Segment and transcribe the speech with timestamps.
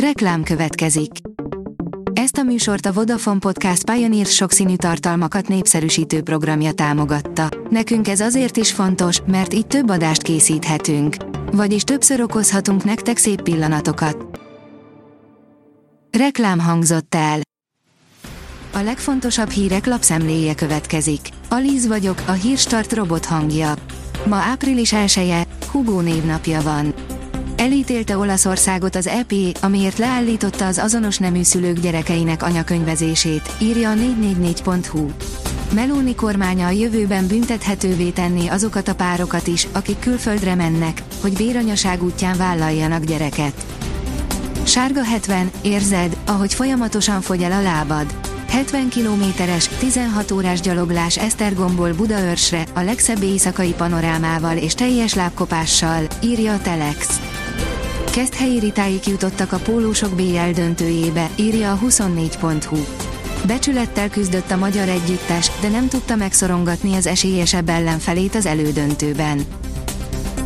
[0.00, 1.10] Reklám következik.
[2.12, 7.48] Ezt a műsort a Vodafone Podcast Pioneer sokszínű tartalmakat népszerűsítő programja támogatta.
[7.70, 11.16] Nekünk ez azért is fontos, mert így több adást készíthetünk.
[11.52, 14.40] Vagyis többször okozhatunk nektek szép pillanatokat.
[16.18, 17.40] Reklám hangzott el.
[18.72, 21.20] A legfontosabb hírek lapszemléje következik.
[21.48, 23.74] Alíz vagyok, a hírstart robot hangja.
[24.26, 26.94] Ma április 1 -e, Hugó névnapja van.
[27.56, 35.10] Elítélte Olaszországot az EP, amiért leállította az azonos nemű szülők gyerekeinek anyakönyvezését, írja a 444.hu.
[35.74, 42.02] Meloni kormánya a jövőben büntethetővé tenni azokat a párokat is, akik külföldre mennek, hogy béranyaság
[42.02, 43.66] útján vállaljanak gyereket.
[44.62, 48.06] Sárga 70, érzed, ahogy folyamatosan fogy el a lábad.
[48.48, 56.52] 70 kilométeres, 16 órás gyaloglás Esztergomból Budaörsre, a legszebb éjszakai panorámával és teljes lábkopással, írja
[56.52, 57.20] a Telex
[58.16, 62.76] helyi ritáik jutottak a pólósok BL döntőjébe, írja a 24.hu.
[63.46, 69.44] Becsülettel küzdött a magyar együttes, de nem tudta megszorongatni az esélyesebb ellenfelét az elődöntőben.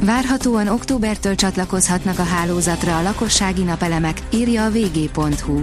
[0.00, 5.60] Várhatóan októbertől csatlakozhatnak a hálózatra a lakossági napelemek, írja a vg.hu.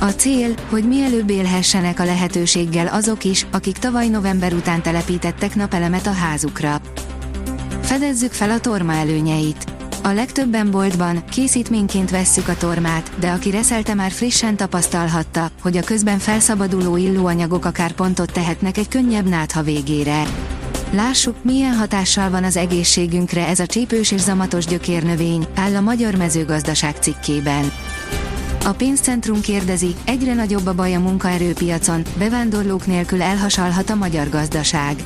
[0.00, 6.06] A cél, hogy mielőbb élhessenek a lehetőséggel azok is, akik tavaly november után telepítettek napelemet
[6.06, 6.80] a házukra.
[7.82, 9.77] Fedezzük fel a torma előnyeit.
[10.08, 15.82] A legtöbben boltban készítményként vesszük a tormát, de aki reszelte már frissen tapasztalhatta, hogy a
[15.82, 20.22] közben felszabaduló illóanyagok akár pontot tehetnek egy könnyebb nátha végére.
[20.90, 26.14] Lássuk, milyen hatással van az egészségünkre ez a csípős és zamatos gyökérnövény, áll a Magyar
[26.14, 27.72] Mezőgazdaság cikkében.
[28.64, 34.96] A pénzcentrum kérdezi, egyre nagyobb a baj a munkaerőpiacon, bevándorlók nélkül elhasalhat a magyar gazdaság.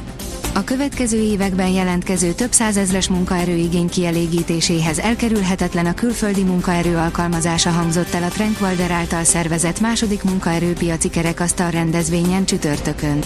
[0.54, 8.22] A következő években jelentkező több százezres munkaerőigény kielégítéséhez elkerülhetetlen a külföldi munkaerő alkalmazása hangzott el
[8.22, 13.18] a Trankwalder által szervezett második munkaerőpiaci kerekasztal rendezvényen csütörtökön.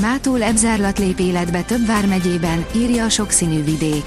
[0.00, 4.04] Mától ebzárlat lép életbe több vármegyében, írja a sokszínű vidék.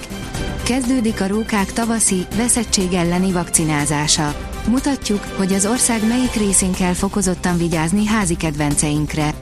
[0.64, 4.36] Kezdődik a rókák tavaszi, veszettség elleni vakcinázása.
[4.68, 9.34] Mutatjuk, hogy az ország melyik részén kell fokozottan vigyázni házi kedvenceinkre.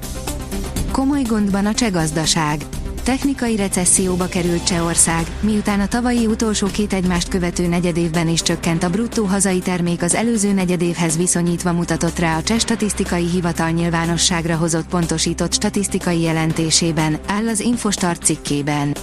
[0.92, 2.66] Komoly gondban a cseh gazdaság.
[3.04, 8.90] Technikai recesszióba került Csehország, miután a tavalyi utolsó két egymást követő negyedévben is csökkent a
[8.90, 14.88] bruttó hazai termék az előző negyedévhez viszonyítva mutatott rá a Cseh Statisztikai Hivatal nyilvánosságra hozott
[14.88, 18.96] pontosított statisztikai jelentésében, áll az Infostart cikkében.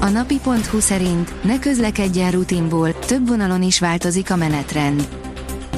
[0.00, 5.08] A napi.hu szerint ne közlekedjen rutinból, több vonalon is változik a menetrend.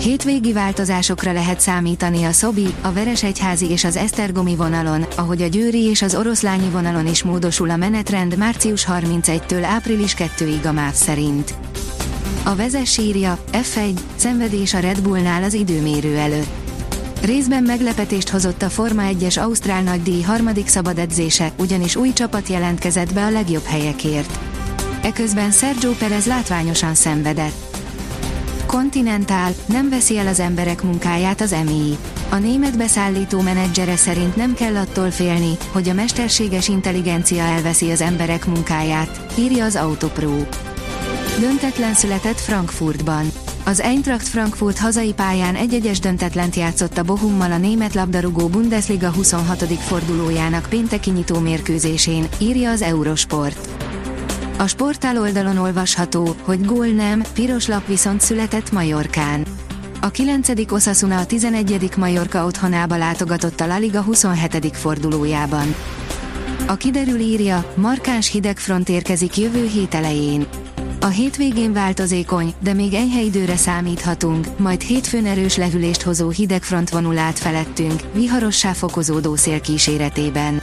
[0.00, 5.82] Hétvégi változásokra lehet számítani a Szobi, a Veresegyházi és az Esztergomi vonalon, ahogy a Győri
[5.82, 11.54] és az Oroszlányi vonalon is módosul a menetrend március 31-től április 2-ig a MÁV szerint.
[12.44, 16.50] A vezes írja, F1, szenvedés a Red Bullnál az időmérő előtt.
[17.22, 23.12] Részben meglepetést hozott a Forma 1-es Ausztrál nagydíj harmadik szabad edzése, ugyanis új csapat jelentkezett
[23.12, 24.38] be a legjobb helyekért.
[25.02, 27.75] Eközben Sergio Perez látványosan szenvedett.
[28.76, 31.96] Continental nem veszi el az emberek munkáját az EMI.
[32.30, 38.00] A német beszállító menedzsere szerint nem kell attól félni, hogy a mesterséges intelligencia elveszi az
[38.00, 40.36] emberek munkáját, írja az Autopro.
[41.40, 43.26] Döntetlen született Frankfurtban.
[43.64, 49.62] Az Eintracht Frankfurt hazai pályán egyegyes döntetlent játszott a Bohummal a német labdarúgó Bundesliga 26.
[49.64, 53.75] fordulójának pénteki nyitó mérkőzésén, írja az Eurosport.
[54.58, 59.46] A sportál oldalon olvasható, hogy gól nem, piros lap viszont született Majorkán.
[60.00, 60.72] A 9.
[60.72, 61.90] Osasuna a 11.
[61.96, 64.76] Majorka otthonába látogatott a La Liga 27.
[64.76, 65.74] fordulójában.
[66.66, 70.46] A kiderül írja, markáns hidegfront érkezik jövő hét elején.
[71.00, 77.18] A hétvégén változékony, de még enyhe időre számíthatunk, majd hétfőn erős lehűlést hozó hidegfront vonul
[77.18, 80.62] át felettünk, viharossá fokozódó szél kíséretében.